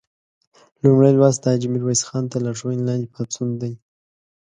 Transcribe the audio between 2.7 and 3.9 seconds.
لاندې پاڅون دی.